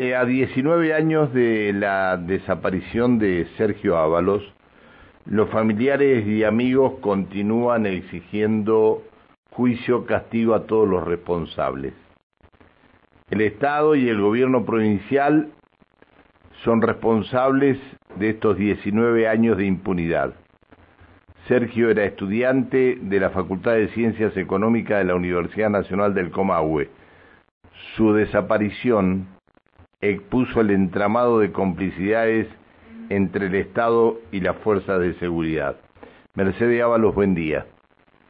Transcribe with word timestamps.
Eh, 0.00 0.14
a 0.14 0.24
19 0.24 0.94
años 0.94 1.34
de 1.34 1.72
la 1.72 2.16
desaparición 2.16 3.18
de 3.18 3.48
Sergio 3.56 3.96
Ábalos, 3.96 4.44
los 5.26 5.50
familiares 5.50 6.24
y 6.24 6.44
amigos 6.44 7.00
continúan 7.00 7.84
exigiendo 7.84 9.02
juicio, 9.50 10.06
castigo 10.06 10.54
a 10.54 10.66
todos 10.66 10.88
los 10.88 11.04
responsables. 11.04 11.94
El 13.28 13.40
Estado 13.40 13.96
y 13.96 14.08
el 14.08 14.20
gobierno 14.20 14.64
provincial 14.64 15.48
son 16.62 16.80
responsables 16.80 17.76
de 18.14 18.30
estos 18.30 18.56
19 18.56 19.26
años 19.26 19.56
de 19.56 19.66
impunidad. 19.66 20.32
Sergio 21.48 21.90
era 21.90 22.04
estudiante 22.04 22.98
de 23.02 23.18
la 23.18 23.30
Facultad 23.30 23.72
de 23.72 23.88
Ciencias 23.88 24.36
Económicas 24.36 24.98
de 24.98 25.06
la 25.06 25.16
Universidad 25.16 25.70
Nacional 25.70 26.14
del 26.14 26.30
Comahue. 26.30 26.88
Su 27.96 28.12
desaparición 28.12 29.26
expuso 30.00 30.60
el 30.60 30.70
entramado 30.70 31.40
de 31.40 31.52
complicidades 31.52 32.46
entre 33.08 33.46
el 33.46 33.54
Estado 33.54 34.20
y 34.30 34.40
las 34.40 34.56
fuerzas 34.58 35.00
de 35.00 35.14
seguridad. 35.14 35.76
Mercedes 36.34 36.82
Ábalos, 36.82 37.14
buen 37.14 37.34
día. 37.34 37.66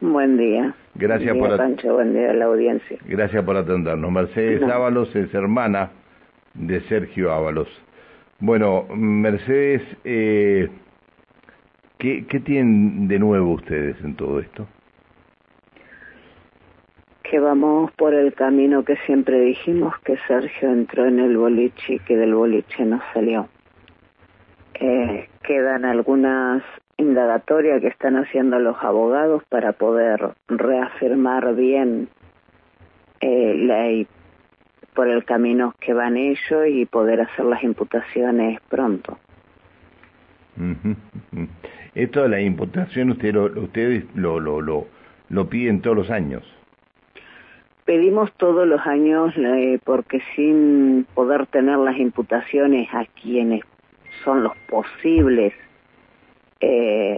Buen 0.01 0.37
día. 0.37 0.73
Gracias 0.95 1.35
por 1.37 1.55
buen 1.93 2.13
día 2.13 2.31
a 2.31 2.33
la 2.33 2.45
audiencia. 2.45 2.97
Gracias 3.05 3.43
por 3.43 3.57
atendernos. 3.57 4.11
Mercedes 4.11 4.63
Ábalos 4.63 5.13
es 5.15 5.33
hermana 5.33 5.91
de 6.53 6.81
Sergio 6.81 7.31
Ábalos. 7.31 7.67
Bueno, 8.39 8.85
Mercedes, 8.95 9.81
eh, 10.05 10.69
¿qué, 11.97 12.25
¿qué 12.27 12.39
tienen 12.39 13.07
de 13.07 13.19
nuevo 13.19 13.53
ustedes 13.53 13.97
en 14.03 14.15
todo 14.15 14.39
esto? 14.39 14.65
Que 17.29 17.39
vamos 17.39 17.91
por 17.91 18.15
el 18.15 18.33
camino 18.33 18.83
que 18.83 18.95
siempre 19.05 19.39
dijimos 19.39 19.93
que 19.99 20.17
Sergio 20.27 20.71
entró 20.71 21.05
en 21.05 21.19
el 21.19 21.37
boliche 21.37 21.93
y 21.93 21.99
que 21.99 22.17
del 22.17 22.33
boliche 22.33 22.83
no 22.85 22.99
salió. 23.13 23.47
Eh, 24.73 25.29
quedan 25.43 25.85
algunas 25.85 26.63
indagatorias 26.97 27.81
que 27.81 27.87
están 27.87 28.15
haciendo 28.15 28.57
los 28.57 28.77
abogados 28.81 29.43
para 29.47 29.73
poder 29.73 30.31
reafirmar 30.47 31.53
bien 31.53 32.09
eh, 33.21 34.07
por 34.95 35.07
el 35.07 35.23
camino 35.23 35.75
que 35.79 35.93
van 35.93 36.17
ellos 36.17 36.67
y 36.67 36.85
poder 36.87 37.21
hacer 37.21 37.45
las 37.45 37.63
imputaciones 37.63 38.59
pronto. 38.69 39.19
Esto 41.93 42.23
de 42.23 42.29
la 42.29 42.41
imputación 42.41 43.11
usted 43.11 43.35
ustedes 43.35 44.03
lo, 44.15 44.39
lo, 44.39 44.61
lo, 44.61 44.87
lo 45.29 45.49
piden 45.49 45.81
todos 45.81 45.95
los 45.95 46.09
años 46.09 46.43
pedimos 47.89 48.31
todos 48.33 48.67
los 48.67 48.85
años 48.85 49.33
eh, 49.35 49.79
porque 49.83 50.21
sin 50.35 51.07
poder 51.15 51.47
tener 51.47 51.79
las 51.79 51.97
imputaciones 51.97 52.87
a 52.93 53.05
quienes 53.19 53.63
son 54.23 54.43
los 54.43 54.55
posibles 54.69 55.55
eh, 56.59 57.17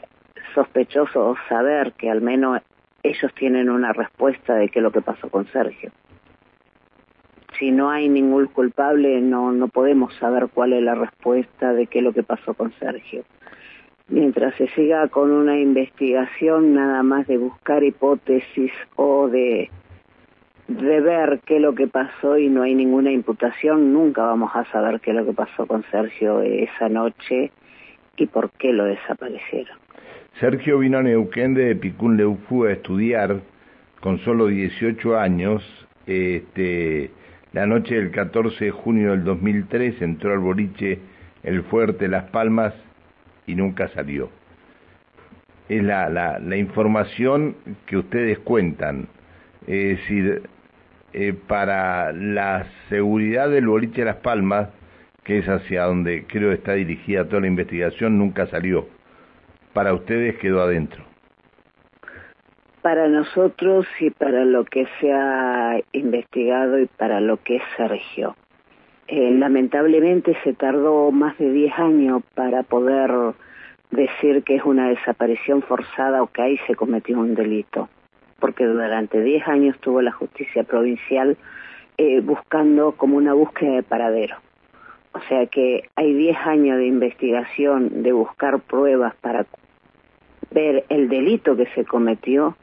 sospechosos 0.55 1.37
saber 1.49 1.91
que 1.97 2.09
al 2.09 2.21
menos 2.21 2.61
ellos 3.03 3.33
tienen 3.35 3.69
una 3.69 3.91
respuesta 3.91 4.55
de 4.55 4.69
qué 4.69 4.79
es 4.79 4.83
lo 4.83 4.93
que 4.93 5.01
pasó 5.01 5.27
con 5.27 5.45
Sergio. 5.47 5.91
Si 7.59 7.69
no 7.71 7.89
hay 7.89 8.07
ningún 8.07 8.45
culpable, 8.45 9.19
no, 9.19 9.51
no 9.51 9.67
podemos 9.67 10.13
saber 10.21 10.47
cuál 10.53 10.71
es 10.71 10.83
la 10.83 10.95
respuesta 10.95 11.73
de 11.73 11.87
qué 11.87 11.99
es 11.99 12.05
lo 12.05 12.13
que 12.13 12.23
pasó 12.23 12.53
con 12.53 12.71
Sergio. 12.79 13.25
Mientras 14.07 14.55
se 14.55 14.69
siga 14.69 15.09
con 15.09 15.31
una 15.31 15.59
investigación 15.59 16.75
nada 16.75 17.03
más 17.03 17.27
de 17.27 17.37
buscar 17.37 17.83
hipótesis 17.83 18.71
o 18.95 19.27
de 19.27 19.69
de 20.77 21.01
ver 21.01 21.41
qué 21.45 21.57
es 21.57 21.61
lo 21.61 21.75
que 21.75 21.87
pasó 21.87 22.37
y 22.37 22.49
no 22.49 22.63
hay 22.63 22.75
ninguna 22.75 23.11
imputación, 23.11 23.93
nunca 23.93 24.23
vamos 24.23 24.51
a 24.53 24.65
saber 24.71 24.99
qué 25.01 25.11
es 25.11 25.17
lo 25.17 25.25
que 25.25 25.33
pasó 25.33 25.65
con 25.65 25.83
Sergio 25.91 26.41
esa 26.41 26.89
noche 26.89 27.51
y 28.17 28.25
por 28.27 28.51
qué 28.51 28.71
lo 28.71 28.85
desaparecieron. 28.85 29.77
Sergio 30.39 30.79
vino 30.79 30.99
a 30.99 31.03
Neuquén 31.03 31.53
de 31.53 31.75
Picún 31.75 32.17
Leucú 32.17 32.65
a 32.65 32.71
estudiar 32.71 33.41
con 33.99 34.19
solo 34.19 34.47
18 34.47 35.17
años. 35.17 35.63
Este, 36.07 37.11
la 37.53 37.65
noche 37.65 37.95
del 37.95 38.11
14 38.11 38.65
de 38.65 38.71
junio 38.71 39.11
del 39.11 39.23
2003 39.23 40.01
entró 40.01 40.33
al 40.33 40.39
boliche 40.39 40.99
El 41.43 41.63
Fuerte 41.63 42.07
Las 42.07 42.29
Palmas 42.31 42.73
y 43.45 43.55
nunca 43.55 43.89
salió. 43.89 44.29
Es 45.67 45.83
la, 45.83 46.09
la, 46.09 46.39
la 46.39 46.57
información 46.57 47.55
que 47.85 47.97
ustedes 47.97 48.39
cuentan. 48.39 49.07
Es 49.67 49.99
decir, 49.99 50.43
eh, 51.13 51.33
para 51.33 52.13
la 52.13 52.65
seguridad 52.89 53.49
del 53.49 53.67
boliche 53.67 54.05
Las 54.05 54.17
Palmas, 54.17 54.69
que 55.23 55.39
es 55.39 55.49
hacia 55.49 55.83
donde 55.83 56.25
creo 56.25 56.51
está 56.51 56.73
dirigida 56.73 57.25
toda 57.25 57.41
la 57.41 57.47
investigación, 57.47 58.17
nunca 58.17 58.47
salió. 58.47 58.87
Para 59.73 59.93
ustedes 59.93 60.37
quedó 60.37 60.61
adentro. 60.61 61.03
Para 62.81 63.07
nosotros 63.07 63.85
y 63.99 64.09
para 64.09 64.45
lo 64.45 64.65
que 64.65 64.87
se 64.99 65.11
ha 65.11 65.79
investigado 65.91 66.79
y 66.79 66.87
para 66.87 67.19
lo 67.19 67.37
que 67.43 67.61
Sergio. 67.77 68.35
Eh, 69.07 69.31
lamentablemente 69.31 70.37
se 70.43 70.53
tardó 70.53 71.11
más 71.11 71.37
de 71.37 71.51
10 71.51 71.77
años 71.77 72.23
para 72.33 72.63
poder 72.63 73.11
decir 73.91 74.43
que 74.43 74.55
es 74.55 74.63
una 74.63 74.87
desaparición 74.89 75.61
forzada 75.61 76.23
o 76.23 76.27
que 76.27 76.41
ahí 76.41 76.57
se 76.65 76.75
cometió 76.75 77.19
un 77.19 77.35
delito 77.35 77.89
porque 78.41 78.65
durante 78.65 79.21
10 79.21 79.47
años 79.47 79.79
tuvo 79.79 80.01
la 80.01 80.11
justicia 80.11 80.63
provincial 80.63 81.37
eh, 81.97 82.19
buscando 82.19 82.93
como 82.93 83.15
una 83.15 83.33
búsqueda 83.33 83.75
de 83.75 83.83
paradero. 83.83 84.35
O 85.13 85.21
sea 85.29 85.45
que 85.45 85.89
hay 85.95 86.13
10 86.13 86.37
años 86.37 86.77
de 86.77 86.87
investigación, 86.87 88.01
de 88.03 88.11
buscar 88.11 88.59
pruebas 88.59 89.13
para 89.21 89.45
ver 90.49 90.83
el 90.89 91.07
delito 91.07 91.55
que 91.55 91.67
se 91.67 91.85
cometió, 91.85 92.57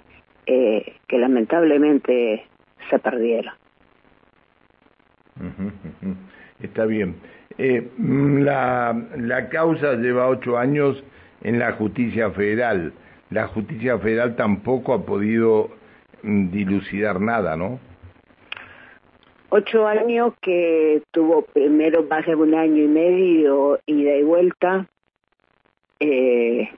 eh, 0.47 0.97
que 1.07 1.19
lamentablemente 1.19 2.45
se 2.91 2.99
perdieron. 2.99 3.55
Está 6.61 6.85
bien. 6.87 7.15
Eh, 7.59 7.89
la, 7.99 9.01
la 9.17 9.49
causa 9.49 9.95
lleva 9.95 10.29
ocho 10.29 10.59
años 10.59 11.03
en 11.43 11.59
la 11.59 11.73
justicia 11.73 12.31
federal 12.31 12.93
la 13.31 13.47
justicia 13.49 13.99
federal 13.99 14.37
tampoco 14.37 14.95
ha 14.95 15.05
podido 15.05 15.71
mm, 16.23 16.51
dilucidar 16.51 17.21
nada, 17.21 17.57
¿no? 17.57 17.79
Ocho 19.51 19.87
años 19.87 20.35
que 20.43 21.03
tuvo 21.11 21.43
primero 21.43 22.03
más 22.03 22.27
de 22.27 22.35
un 22.35 22.55
año 22.55 22.83
y 22.83 22.89
medio 22.89 23.81
ida 23.87 24.17
y 24.17 24.23
vuelta. 24.23 24.87
Eh, 26.01 26.69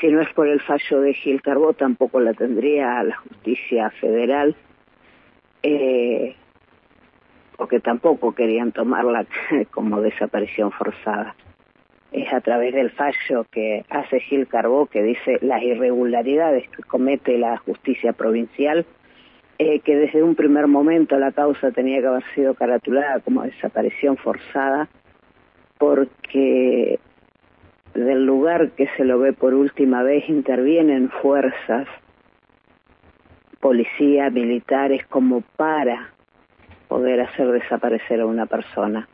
si 0.00 0.08
no 0.08 0.22
es 0.22 0.32
por 0.32 0.48
el 0.48 0.60
fallo 0.62 1.00
de 1.00 1.12
Gil 1.12 1.42
Carbó, 1.42 1.74
tampoco 1.74 2.20
la 2.20 2.32
tendría 2.32 3.02
la 3.02 3.16
justicia 3.16 3.90
federal, 3.90 4.56
eh, 5.62 6.36
porque 7.56 7.80
tampoco 7.80 8.34
querían 8.34 8.72
tomarla 8.72 9.26
como 9.70 10.00
desaparición 10.00 10.72
forzada 10.72 11.34
es 12.12 12.32
a 12.32 12.40
través 12.40 12.74
del 12.74 12.90
fallo 12.90 13.44
que 13.50 13.84
hace 13.90 14.20
Gil 14.20 14.48
Carbó, 14.48 14.86
que 14.86 15.02
dice 15.02 15.38
las 15.42 15.62
irregularidades 15.62 16.68
que 16.70 16.82
comete 16.82 17.38
la 17.38 17.58
justicia 17.58 18.12
provincial, 18.12 18.86
eh, 19.58 19.80
que 19.80 19.96
desde 19.96 20.22
un 20.22 20.34
primer 20.34 20.68
momento 20.68 21.18
la 21.18 21.32
causa 21.32 21.70
tenía 21.72 22.00
que 22.00 22.06
haber 22.06 22.24
sido 22.34 22.54
caratulada 22.54 23.20
como 23.20 23.42
desaparición 23.42 24.16
forzada, 24.16 24.88
porque 25.78 26.98
del 27.94 28.24
lugar 28.24 28.70
que 28.72 28.88
se 28.96 29.04
lo 29.04 29.18
ve 29.18 29.32
por 29.32 29.54
última 29.54 30.02
vez 30.02 30.28
intervienen 30.28 31.10
fuerzas, 31.10 31.88
policía, 33.60 34.30
militares, 34.30 35.04
como 35.06 35.42
para 35.56 36.12
poder 36.86 37.20
hacer 37.20 37.48
desaparecer 37.50 38.20
a 38.20 38.26
una 38.26 38.46
persona. 38.46 39.08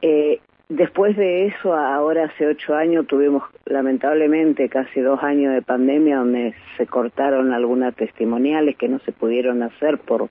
Eh, 0.00 0.40
Después 0.68 1.16
de 1.16 1.46
eso, 1.46 1.74
ahora 1.74 2.24
hace 2.24 2.46
ocho 2.46 2.74
años, 2.74 3.06
tuvimos 3.06 3.42
lamentablemente 3.64 4.68
casi 4.68 5.00
dos 5.00 5.22
años 5.22 5.54
de 5.54 5.62
pandemia 5.62 6.18
donde 6.18 6.54
se 6.76 6.86
cortaron 6.86 7.54
algunas 7.54 7.94
testimoniales 7.94 8.76
que 8.76 8.86
no 8.86 8.98
se 8.98 9.12
pudieron 9.12 9.62
hacer 9.62 9.96
por, 9.96 10.28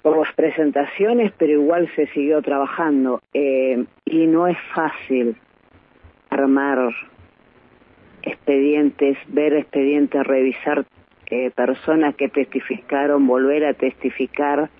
por 0.00 0.16
las 0.16 0.32
presentaciones, 0.34 1.30
pero 1.36 1.52
igual 1.52 1.90
se 1.94 2.06
siguió 2.06 2.40
trabajando. 2.40 3.20
Eh, 3.34 3.84
y 4.06 4.26
no 4.26 4.46
es 4.46 4.56
fácil 4.74 5.36
armar 6.30 6.90
expedientes, 8.22 9.18
ver 9.28 9.52
expedientes, 9.54 10.26
revisar 10.26 10.86
eh, 11.26 11.50
personas 11.50 12.14
que 12.14 12.30
testificaron, 12.30 13.26
volver 13.26 13.66
a 13.66 13.74
testificar 13.74 14.70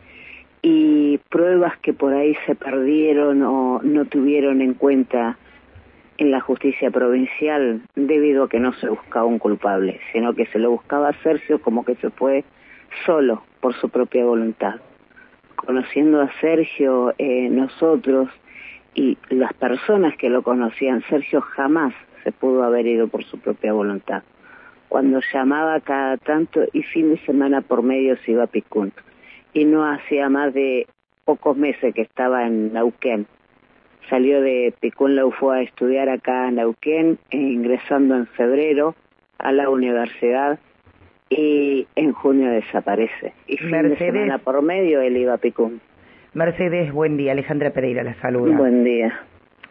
y 0.62 1.18
pruebas 1.28 1.78
que 1.78 1.92
por 1.92 2.12
ahí 2.12 2.36
se 2.46 2.54
perdieron 2.54 3.42
o 3.42 3.80
no 3.82 4.04
tuvieron 4.04 4.60
en 4.60 4.74
cuenta 4.74 5.38
en 6.18 6.30
la 6.30 6.40
justicia 6.40 6.90
provincial 6.90 7.80
debido 7.96 8.44
a 8.44 8.48
que 8.48 8.60
no 8.60 8.74
se 8.74 8.88
buscaba 8.88 9.24
un 9.24 9.38
culpable, 9.38 10.00
sino 10.12 10.34
que 10.34 10.46
se 10.46 10.58
lo 10.58 10.70
buscaba 10.70 11.08
a 11.08 11.22
Sergio 11.22 11.62
como 11.62 11.84
que 11.84 11.94
se 11.96 12.10
fue 12.10 12.44
solo 13.06 13.42
por 13.60 13.74
su 13.74 13.88
propia 13.88 14.24
voluntad, 14.24 14.76
conociendo 15.56 16.20
a 16.20 16.30
Sergio, 16.40 17.14
eh, 17.16 17.48
nosotros 17.48 18.28
y 18.94 19.16
las 19.30 19.54
personas 19.54 20.16
que 20.16 20.28
lo 20.28 20.42
conocían, 20.42 21.02
Sergio 21.08 21.40
jamás 21.40 21.94
se 22.22 22.32
pudo 22.32 22.64
haber 22.64 22.86
ido 22.86 23.08
por 23.08 23.24
su 23.24 23.38
propia 23.38 23.72
voluntad. 23.72 24.22
Cuando 24.90 25.20
llamaba 25.32 25.80
cada 25.80 26.16
tanto 26.16 26.64
y 26.72 26.82
fin 26.82 27.10
de 27.10 27.18
semana 27.24 27.62
por 27.62 27.82
medio 27.82 28.16
se 28.18 28.32
iba 28.32 28.44
a 28.44 28.48
Picún. 28.48 28.92
Y 29.52 29.64
no 29.64 29.84
hacía 29.84 30.28
más 30.28 30.54
de 30.54 30.86
pocos 31.24 31.56
meses 31.56 31.94
que 31.94 32.02
estaba 32.02 32.46
en 32.46 32.72
Nauquén. 32.72 33.26
Salió 34.08 34.40
de 34.40 34.74
Picún 34.80 35.18
fue 35.38 35.58
a 35.58 35.62
estudiar 35.62 36.08
acá 36.08 36.48
en 36.48 36.56
Nauquén, 36.56 37.18
e 37.30 37.36
ingresando 37.36 38.16
en 38.16 38.26
febrero 38.26 38.94
a 39.38 39.52
la 39.52 39.68
universidad 39.68 40.58
y 41.28 41.86
en 41.94 42.12
junio 42.12 42.50
desaparece. 42.50 43.32
Y 43.46 43.56
fin 43.56 43.70
de 43.70 43.96
semana 43.96 44.38
por 44.38 44.60
medio 44.62 45.00
él 45.00 45.16
iba 45.16 45.34
a 45.34 45.38
Picún. 45.38 45.80
Mercedes, 46.34 46.92
buen 46.92 47.16
día. 47.16 47.32
Alejandra 47.32 47.70
Pereira 47.70 48.02
la 48.02 48.14
saluda. 48.14 48.56
Buen 48.56 48.84
día. 48.84 49.20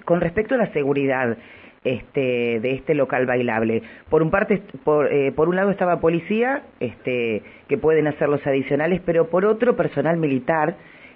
Con 0.05 0.21
respecto 0.21 0.55
a 0.55 0.57
la 0.57 0.71
seguridad 0.73 1.37
este, 1.83 2.59
de 2.59 2.71
este 2.71 2.93
local 2.93 3.25
bailable, 3.25 3.83
por 4.09 4.21
un 4.21 4.31
parte, 4.31 4.61
por, 4.83 5.11
eh, 5.11 5.31
por 5.31 5.49
un 5.49 5.55
lado 5.55 5.71
estaba 5.71 5.99
policía, 5.99 6.63
este, 6.79 7.43
que 7.67 7.77
pueden 7.77 8.07
hacer 8.07 8.29
los 8.29 8.45
adicionales, 8.45 9.01
pero 9.05 9.29
por 9.29 9.45
otro 9.45 9.75
personal 9.75 10.17
militar 10.17 10.75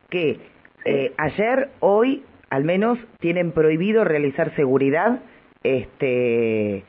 que 0.09 0.39
eh, 0.85 1.13
ayer, 1.17 1.69
hoy, 1.79 2.23
al 2.49 2.63
menos, 2.63 2.99
tienen 3.19 3.51
prohibido 3.51 4.03
realizar 4.03 4.55
seguridad, 4.55 5.21
este, 5.63 6.83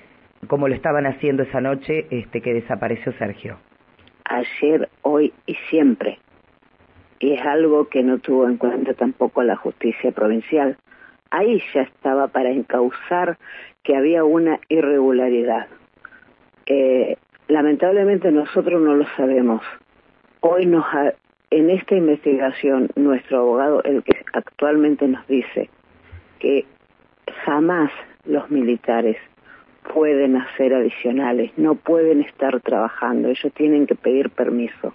como 0.49 0.69
lo 0.69 0.75
estaban 0.75 1.06
haciendo 1.06 1.43
esa 1.44 1.61
noche, 1.61 2.06
este, 2.11 2.41
que 2.41 2.55
desapareció 2.55 3.12
Sergio. 3.19 3.59
Ayer, 4.25 4.88
hoy 5.03 5.32
y 5.47 5.55
siempre 5.71 6.19
y 7.25 7.32
es 7.32 7.41
algo 7.41 7.88
que 7.88 8.03
no 8.03 8.19
tuvo 8.19 8.47
en 8.47 8.59
cuenta 8.59 8.93
tampoco 8.93 9.43
la 9.43 9.56
justicia 9.56 10.12
provincial. 10.12 10.76
Ahí 11.36 11.60
ya 11.75 11.82
estaba 11.82 12.28
para 12.28 12.50
encauzar 12.50 13.38
que 13.82 13.96
había 13.96 14.22
una 14.22 14.60
irregularidad. 14.69 15.66
Eh, 16.64 17.16
lamentablemente 17.48 18.31
nosotros 18.31 18.81
no 18.81 18.94
lo 18.94 19.04
sabemos. 19.16 19.60
Hoy 20.38 20.66
nos 20.66 20.84
en 21.50 21.70
esta 21.70 21.96
investigación 21.96 22.88
nuestro 22.94 23.40
abogado, 23.40 23.82
el 23.82 24.04
que 24.04 24.16
actualmente 24.32 25.08
nos 25.08 25.26
dice 25.26 25.70
que 26.38 26.66
jamás 27.44 27.90
los 28.25 28.48
militares 28.52 29.16
pueden 29.92 30.37
hacer 30.37 30.72
adicionales, 30.72 31.50
no 31.56 31.75
pueden 31.75 32.20
estar 32.20 32.60
trabajando, 32.60 33.28
ellos 33.28 33.52
tienen 33.54 33.88
que 33.88 33.96
pedir 33.96 34.30
permiso. 34.30 34.94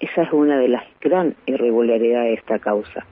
Esa 0.00 0.22
es 0.22 0.32
una 0.32 0.56
de 0.56 0.68
las 0.68 0.84
gran 1.02 1.34
irregularidades 1.44 2.28
de 2.28 2.34
esta 2.36 2.58
causa. 2.58 3.04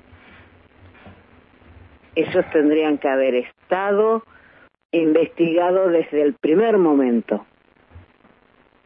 Ellos 2.15 2.45
tendrían 2.53 2.99
que 2.99 3.09
haber 3.09 3.35
estado 3.35 4.23
investigados 4.91 5.93
desde 5.93 6.23
el 6.23 6.35
primer 6.35 6.79
momento. 6.79 7.47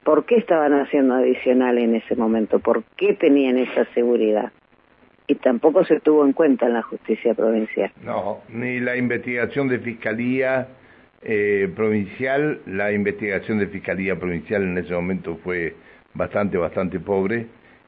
¿Por 0.05 0.25
qué 0.25 0.37
estaban 0.37 0.73
haciendo 0.73 1.15
adicional 1.15 1.79
en 1.79 1.97
ese 1.97 2.15
momento? 2.15 2.61
¿Por 2.61 2.85
qué 2.97 3.15
tenían 3.15 3.59
esa 3.59 3.85
seguridad? 3.93 4.53
Y 5.27 5.35
tampoco 5.35 5.85
se 5.85 5.99
tuvo 5.99 6.25
en 6.25 6.33
cuenta 6.33 6.67
en 6.67 6.75
la 6.75 6.83
justicia 6.83 7.35
provincial. 7.35 7.91
No, 8.05 8.43
ni 8.49 8.79
la 8.79 8.97
investigación 8.97 9.67
de 9.67 9.81
fiscalía 9.81 10.69
eh, 11.23 11.69
provincial, 11.75 12.61
la 12.67 12.93
investigación 12.93 13.59
de 13.59 13.67
fiscalía 13.67 14.17
provincial 14.17 14.63
en 14.63 14.79
ese 14.79 14.95
momento 14.95 15.37
fue 15.43 15.75
bastante, 16.15 16.57
bastante 16.57 17.01
pobre 17.01 17.47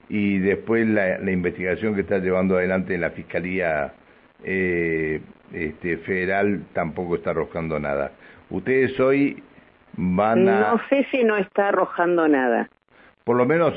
y 0.08 0.38
después 0.38 0.86
la, 0.88 1.30
investigación 1.30 1.94
que 1.94 2.00
está 2.02 2.18
llevando 2.18 2.56
adelante 2.56 2.96
la 2.96 3.10
Fiscalía 3.10 3.92
eh, 4.44 5.20
este, 5.52 5.96
Federal 5.98 6.64
tampoco 6.72 7.16
está 7.16 7.30
arrojando 7.30 7.78
nada. 7.78 8.12
Ustedes 8.50 8.98
hoy 9.00 9.42
van 9.94 10.48
a... 10.48 10.72
No 10.72 10.80
sé 10.88 11.06
si 11.10 11.24
no 11.24 11.36
está 11.36 11.68
arrojando 11.68 12.28
nada. 12.28 12.68
Por 13.24 13.36
lo 13.36 13.44
menos 13.44 13.74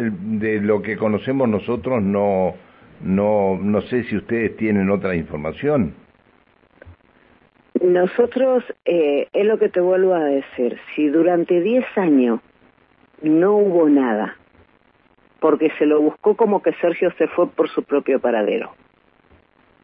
de 0.00 0.60
lo 0.60 0.80
que 0.80 0.96
conocemos 0.96 1.48
nosotros 1.48 2.02
no, 2.02 2.54
no, 3.02 3.58
no 3.60 3.80
sé 3.82 4.04
si 4.04 4.16
ustedes 4.16 4.56
tienen 4.56 4.90
otra 4.90 5.14
información. 5.14 5.94
Nosotros, 7.82 8.64
eh, 8.86 9.28
es 9.32 9.46
lo 9.46 9.58
que 9.58 9.68
te 9.68 9.80
vuelvo 9.80 10.14
a 10.14 10.24
decir, 10.24 10.78
si 10.94 11.08
durante 11.08 11.60
10 11.60 11.84
años 11.96 12.40
no 13.20 13.56
hubo 13.56 13.88
nada, 13.90 14.36
porque 15.40 15.70
se 15.78 15.84
lo 15.84 16.00
buscó 16.00 16.36
como 16.36 16.62
que 16.62 16.72
Sergio 16.74 17.12
se 17.18 17.26
fue 17.28 17.50
por 17.50 17.68
su 17.68 17.82
propio 17.82 18.20
paradero. 18.20 18.74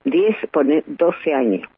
10, 0.05 0.37
12 0.87 1.35
años. 1.35 1.69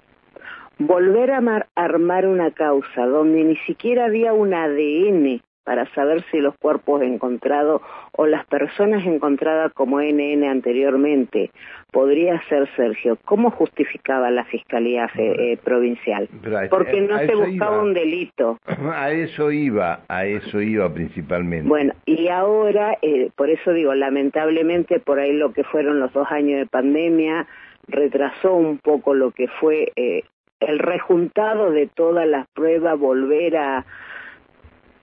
Volver 0.79 1.31
a 1.33 1.67
armar 1.75 2.27
una 2.27 2.51
causa 2.51 3.07
donde 3.07 3.45
ni 3.45 3.57
siquiera 3.59 4.07
había 4.07 4.33
un 4.33 4.55
ADN 4.55 5.41
para 5.65 5.87
saber 5.95 6.25
si 6.31 6.41
los 6.41 6.57
cuerpos 6.57 7.03
encontrados 7.03 7.83
o 8.13 8.27
las 8.27 8.45
personas 8.47 9.05
encontradas 9.07 9.73
como 9.73 10.01
NN 10.01 10.45
anteriormente 10.45 11.51
podría 11.93 12.43
ser 12.49 12.69
Sergio. 12.75 13.19
¿Cómo 13.25 13.51
justificaba 13.51 14.31
la 14.31 14.45
Fiscalía 14.45 15.09
eh, 15.17 15.59
Provincial? 15.63 16.29
Porque 16.71 17.01
no 17.03 17.19
se 17.19 17.35
buscaba 17.35 17.81
un 17.81 17.95
delito. 17.95 18.59
A 18.93 19.13
eso 19.13 19.53
iba, 19.53 20.01
a 20.09 20.27
eso 20.27 20.61
iba 20.61 20.93
principalmente. 20.93 21.69
Bueno, 21.69 21.93
y 22.07 22.29
ahora, 22.29 22.99
eh, 23.03 23.31
por 23.37 23.51
eso 23.51 23.73
digo, 23.73 23.95
lamentablemente 23.95 24.99
por 25.01 25.19
ahí 25.19 25.33
lo 25.33 25.53
que 25.53 25.65
fueron 25.65 26.01
los 26.01 26.13
dos 26.13 26.27
años 26.31 26.59
de 26.61 26.67
pandemia 26.67 27.47
retrasó 27.88 28.55
un 28.55 28.79
poco 28.79 29.14
lo 29.14 29.31
que 29.31 29.49
fue 29.49 29.93
eh, 29.96 30.25
el 30.61 30.79
rejuntado 30.79 31.70
de 31.70 31.88
todas 31.88 32.26
las 32.26 32.46
pruebas, 32.49 32.99
volver 32.99 33.56
a 33.56 33.87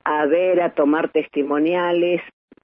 a 0.09 0.25
ver, 0.25 0.59
a 0.61 0.71
tomar 0.71 1.09
testimoniales, 1.09 2.21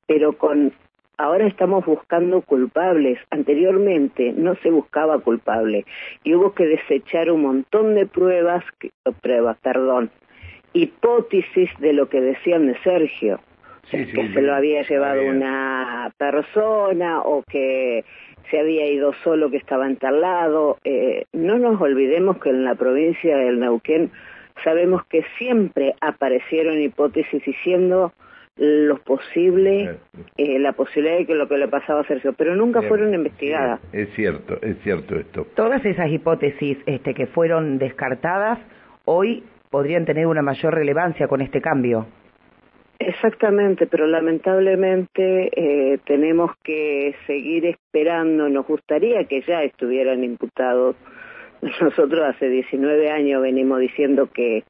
pero 0.08 0.34
con 0.34 0.74
ahora 1.18 1.46
estamos 1.46 1.86
buscando 1.86 2.42
culpables. 2.42 3.20
Anteriormente 3.30 4.34
no 4.36 4.56
se 4.64 4.72
buscaba 4.72 5.20
culpable 5.20 5.86
y 6.24 6.34
hubo 6.34 6.54
que 6.54 6.66
desechar 6.66 7.32
un 7.32 7.44
montón 7.44 7.96
de 7.96 8.08
pruebas, 8.08 8.64
pruebas, 9.22 9.58
perdón, 9.62 10.10
hipótesis 10.74 11.70
de 11.80 11.94
lo 11.94 12.10
que 12.10 12.22
decían 12.22 12.68
de 12.68 12.78
Sergio. 12.82 13.40
Que 13.92 14.06
se 14.34 14.42
lo 14.42 14.56
había 14.56 14.84
llevado 14.84 15.26
una 15.26 16.12
persona 16.18 17.22
o 17.22 17.44
que 17.44 18.04
se 18.50 18.60
había 18.60 18.88
ido 18.88 19.14
solo, 19.24 19.50
que 19.50 19.58
estaba 19.58 19.88
entalado. 19.88 20.78
Eh, 20.84 21.26
no 21.34 21.58
nos 21.58 21.82
olvidemos 21.82 22.38
que 22.40 22.50
en 22.50 22.64
la 22.64 22.76
provincia 22.76 23.38
del 23.38 23.60
Neuquén 23.60 24.12
sabemos 24.64 25.06
que 25.08 25.24
siempre 25.38 25.96
aparecieron 26.02 26.82
hipótesis 26.82 27.44
diciendo 27.44 28.14
lo 28.58 29.00
posible, 29.00 29.98
eh, 30.38 30.60
la 30.60 30.72
posibilidad 30.72 31.18
de 31.18 31.26
que 31.26 31.36
lo 31.36 31.50
que 31.50 31.58
le 31.58 31.68
pasaba 31.68 32.02
a 32.02 32.08
Sergio, 32.08 32.34
pero 32.34 32.56
nunca 32.56 32.82
fueron 32.84 33.14
investigadas. 33.14 33.82
es 33.92 34.10
cierto, 34.16 34.58
es 34.62 34.78
cierto 34.82 35.18
esto. 35.18 35.46
Todas 35.56 35.86
esas 35.86 36.10
hipótesis 36.10 36.78
este, 36.86 37.14
que 37.14 37.28
fueron 37.28 37.78
descartadas 37.80 38.60
hoy 39.04 39.44
podrían 39.70 40.06
tener 40.06 40.28
una 40.28 40.42
mayor 40.42 40.74
relevancia 40.74 41.28
con 41.28 41.42
este 41.42 41.60
cambio. 41.60 42.08
Exactamente, 43.00 43.88
pero 43.88 44.08
lamentablemente 44.08 45.50
eh, 45.56 46.00
tenemos 46.06 46.52
que 46.64 47.16
seguir 47.28 47.66
esperando. 47.66 48.50
Nos 48.50 48.66
gustaría 48.66 49.26
que 49.26 49.42
ya 49.42 49.64
estuvieran 49.64 50.24
imputados 50.24 50.96
nosotros 51.82 52.22
hace 52.24 52.50
19 52.50 53.12
años 53.12 53.42
venimos 53.42 53.80
diciendo 53.80 54.30
que 54.32 54.64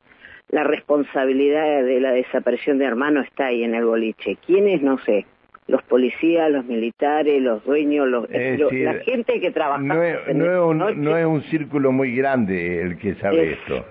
la 0.50 0.64
responsabilidad 0.64 1.84
de 1.84 2.00
la 2.00 2.12
desaparición 2.12 2.78
de 2.78 2.86
hermanos 2.86 3.26
está 3.26 3.48
ahí 3.48 3.64
en 3.64 3.74
el 3.74 3.86
boliche. 3.86 4.38
¿Quiénes? 4.46 4.82
No 4.82 5.00
sé. 5.00 5.26
Los 5.68 5.82
policías, 5.84 6.52
los 6.52 6.64
militares, 6.66 7.42
los 7.42 7.66
dueños, 7.66 8.08
los, 8.08 8.30
la 8.30 8.94
gente 9.00 9.42
que 9.42 9.50
trabaja. 9.50 9.82
No 9.82 10.04
es, 10.04 10.36
no, 10.36 11.18
es 11.18 11.26
un, 11.26 11.42
círculo 11.44 11.92
muy 11.92 12.16
grande 12.16 12.84
el 12.84 13.00
que 13.00 13.16
sabe 13.16 13.54
esto. 13.54 13.84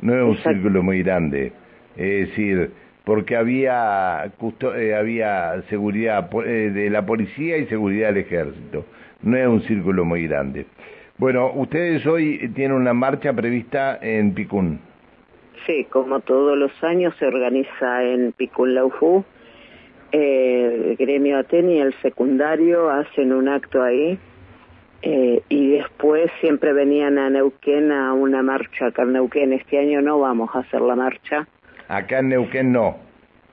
No 0.00 0.16
es 0.16 0.22
un 0.22 0.36
círculo 0.38 0.82
muy 0.82 1.04
grande. 1.04 1.52
Es 1.96 2.30
decir, 2.30 2.72
porque 3.04 3.36
había, 3.36 4.24
eh, 4.24 4.94
había 4.94 5.62
seguridad 5.68 6.30
eh, 6.46 6.70
de 6.70 6.90
la 6.90 7.04
policía 7.04 7.58
y 7.58 7.66
seguridad 7.66 8.08
del 8.08 8.18
ejército. 8.18 8.84
No 9.22 9.36
es 9.36 9.46
un 9.46 9.62
círculo 9.62 10.04
muy 10.04 10.26
grande. 10.26 10.66
Bueno, 11.16 11.52
ustedes 11.54 12.04
hoy 12.06 12.50
tienen 12.54 12.76
una 12.76 12.92
marcha 12.92 13.32
prevista 13.32 13.98
en 14.00 14.34
Picún. 14.34 14.80
Sí, 15.66 15.86
como 15.88 16.20
todos 16.20 16.58
los 16.58 16.72
años 16.82 17.14
se 17.18 17.26
organiza 17.26 18.02
en 18.02 18.32
Picún 18.32 18.74
Laufú. 18.74 19.24
Eh, 20.12 20.90
el 20.90 20.96
gremio 20.96 21.38
Ateni 21.38 21.76
y 21.76 21.80
el 21.80 21.94
secundario 22.00 22.88
hacen 22.90 23.32
un 23.32 23.48
acto 23.48 23.82
ahí 23.82 24.18
eh, 25.02 25.42
y 25.48 25.70
después 25.70 26.30
siempre 26.40 26.72
venían 26.72 27.18
a 27.18 27.28
Neuquén 27.30 27.92
a 27.92 28.12
una 28.12 28.42
marcha 28.42 28.86
acá 28.86 29.02
en 29.02 29.12
Neuquén. 29.14 29.52
Este 29.52 29.78
año 29.78 30.00
no 30.02 30.18
vamos 30.18 30.50
a 30.54 30.60
hacer 30.60 30.80
la 30.80 30.96
marcha. 30.96 31.46
Acá 31.94 32.18
en 32.18 32.30
Neuquén 32.30 32.72
no. 32.72 32.96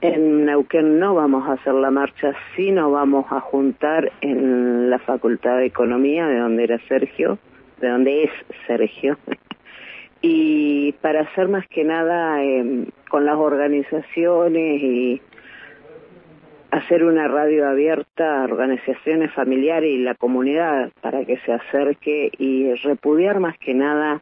En 0.01 0.45
Neuquén 0.45 0.97
no 0.97 1.13
vamos 1.13 1.47
a 1.47 1.53
hacer 1.53 1.75
la 1.75 1.91
marcha, 1.91 2.33
sí 2.55 2.71
nos 2.71 2.91
vamos 2.91 3.27
a 3.29 3.39
juntar 3.39 4.11
en 4.21 4.89
la 4.89 4.97
Facultad 4.97 5.57
de 5.57 5.67
Economía, 5.67 6.25
de 6.25 6.39
donde 6.39 6.63
era 6.63 6.79
Sergio, 6.87 7.37
de 7.79 7.89
donde 7.89 8.23
es 8.23 8.31
Sergio, 8.65 9.15
y 10.23 10.93
para 11.01 11.21
hacer 11.21 11.49
más 11.49 11.67
que 11.67 11.83
nada 11.83 12.43
eh, 12.43 12.87
con 13.11 13.25
las 13.25 13.35
organizaciones 13.35 14.81
y 14.81 15.21
hacer 16.71 17.03
una 17.03 17.27
radio 17.27 17.69
abierta 17.69 18.41
a 18.41 18.45
organizaciones 18.45 19.31
familiares 19.33 19.91
y 19.91 19.99
la 19.99 20.15
comunidad 20.15 20.89
para 21.01 21.25
que 21.25 21.37
se 21.45 21.53
acerque 21.53 22.31
y 22.39 22.73
repudiar 22.73 23.39
más 23.39 23.55
que 23.59 23.75
nada, 23.75 24.19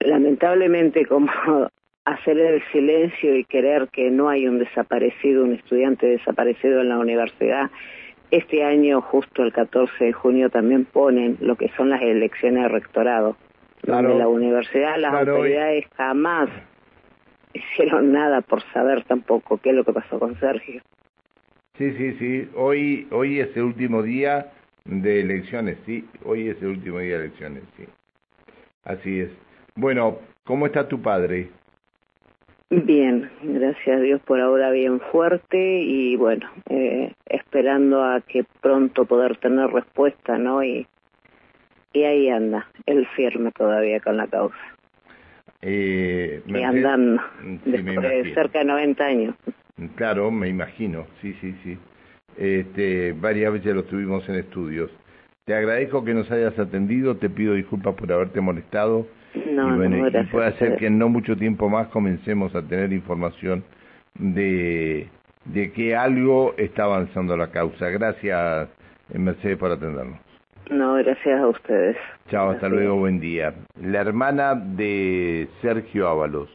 lamentablemente 0.00 1.06
como 1.06 1.30
hacer 2.08 2.38
el 2.38 2.62
silencio 2.72 3.36
y 3.36 3.44
querer 3.44 3.88
que 3.88 4.10
no 4.10 4.28
hay 4.28 4.46
un 4.46 4.58
desaparecido, 4.58 5.44
un 5.44 5.54
estudiante 5.54 6.06
desaparecido 6.06 6.80
en 6.80 6.88
la 6.88 6.98
universidad. 6.98 7.70
Este 8.30 8.64
año, 8.64 9.00
justo 9.00 9.42
el 9.42 9.52
14 9.52 10.04
de 10.04 10.12
junio, 10.12 10.50
también 10.50 10.84
ponen 10.84 11.36
lo 11.40 11.56
que 11.56 11.70
son 11.76 11.90
las 11.90 12.02
elecciones 12.02 12.64
de 12.64 12.68
rectorado. 12.68 13.36
Donde 13.82 14.14
la 14.14 14.28
universidad, 14.28 14.96
las 14.98 15.14
autoridades 15.14 15.86
jamás 15.96 16.48
hicieron 17.54 18.12
nada 18.12 18.40
por 18.40 18.62
saber 18.72 19.04
tampoco 19.04 19.58
qué 19.58 19.70
es 19.70 19.76
lo 19.76 19.84
que 19.84 19.92
pasó 19.92 20.18
con 20.18 20.38
Sergio. 20.40 20.82
Sí, 21.76 21.92
sí, 21.92 22.12
sí. 22.18 22.48
Hoy, 22.56 23.06
hoy 23.10 23.40
es 23.40 23.56
el 23.56 23.62
último 23.62 24.02
día 24.02 24.50
de 24.84 25.20
elecciones, 25.20 25.78
sí. 25.86 26.04
Hoy 26.24 26.48
es 26.48 26.60
el 26.60 26.68
último 26.68 26.98
día 26.98 27.18
de 27.18 27.26
elecciones, 27.26 27.62
sí. 27.76 27.84
Así 28.84 29.20
es. 29.20 29.30
Bueno, 29.74 30.18
¿cómo 30.44 30.66
está 30.66 30.88
tu 30.88 31.00
padre? 31.00 31.48
Bien, 32.70 33.30
gracias 33.42 33.96
a 33.96 34.00
Dios 34.00 34.20
por 34.22 34.40
ahora 34.40 34.70
bien 34.70 35.00
fuerte 35.00 35.80
y 35.80 36.16
bueno, 36.16 36.46
eh, 36.68 37.14
esperando 37.26 38.04
a 38.04 38.20
que 38.20 38.44
pronto 38.60 39.06
poder 39.06 39.38
tener 39.38 39.70
respuesta, 39.70 40.36
¿no? 40.36 40.62
Y, 40.62 40.86
y 41.94 42.02
ahí 42.02 42.28
anda, 42.28 42.68
él 42.84 43.06
firme 43.16 43.52
todavía 43.52 44.00
con 44.00 44.18
la 44.18 44.26
causa. 44.26 44.58
Eh, 45.62 46.42
y 46.46 46.62
andando, 46.62 47.22
después 47.64 48.02
de 48.02 48.34
cerca 48.34 48.58
de 48.58 48.64
90 48.66 49.04
años. 49.04 49.34
Claro, 49.94 50.30
me 50.30 50.48
imagino, 50.48 51.06
sí, 51.22 51.34
sí, 51.40 51.54
sí. 51.64 51.78
Este, 52.36 53.12
varias 53.12 53.52
veces 53.52 53.74
lo 53.74 53.84
tuvimos 53.84 54.28
en 54.28 54.34
estudios. 54.36 54.90
Te 55.46 55.54
agradezco 55.54 56.04
que 56.04 56.12
nos 56.12 56.30
hayas 56.30 56.58
atendido, 56.58 57.16
te 57.16 57.30
pido 57.30 57.54
disculpas 57.54 57.94
por 57.94 58.12
haberte 58.12 58.42
molestado. 58.42 59.06
No, 59.34 59.74
y 59.74 59.76
bueno, 59.76 60.10
no, 60.10 60.30
puede 60.30 60.52
ser 60.58 60.76
que 60.76 60.86
en 60.86 60.98
no 60.98 61.08
mucho 61.08 61.36
tiempo 61.36 61.68
más 61.68 61.88
comencemos 61.88 62.54
a 62.54 62.62
tener 62.62 62.92
información 62.92 63.64
de, 64.14 65.08
de 65.44 65.72
que 65.72 65.94
algo 65.94 66.54
está 66.56 66.84
avanzando 66.84 67.36
la 67.36 67.50
causa. 67.50 67.88
Gracias, 67.88 68.68
Mercedes, 69.12 69.58
por 69.58 69.72
atendernos. 69.72 70.18
No, 70.70 70.94
gracias 70.94 71.40
a 71.40 71.46
ustedes. 71.46 71.96
Chao, 72.28 72.50
hasta 72.50 72.68
luego, 72.68 72.96
buen 72.96 73.20
día. 73.20 73.54
La 73.80 74.00
hermana 74.00 74.54
de 74.54 75.48
Sergio 75.62 76.08
Ábalos, 76.08 76.54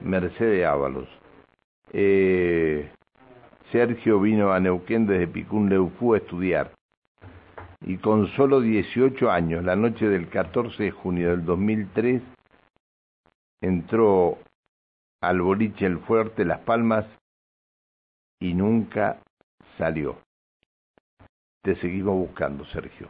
Mercedes 0.00 0.64
Ábalos. 0.64 1.08
Eh, 1.92 2.88
Sergio 3.72 4.20
vino 4.20 4.52
a 4.52 4.60
Neuquén 4.60 5.06
desde 5.06 5.26
Picún 5.26 5.68
Leufú 5.68 6.14
a 6.14 6.18
estudiar 6.18 6.70
y 7.80 7.98
con 7.98 8.26
solo 8.28 8.60
18 8.60 9.30
años, 9.30 9.64
la 9.64 9.76
noche 9.76 10.08
del 10.08 10.28
14 10.28 10.82
de 10.82 10.90
junio 10.90 11.30
del 11.30 11.44
2003, 11.44 12.22
entró 13.60 14.38
al 15.20 15.40
boliche 15.40 15.86
El 15.86 15.98
Fuerte 16.00 16.44
Las 16.44 16.60
Palmas 16.60 17.06
y 18.40 18.54
nunca 18.54 19.20
salió. 19.76 20.18
Te 21.62 21.76
seguimos 21.76 22.14
buscando, 22.14 22.64
Sergio. 22.66 23.08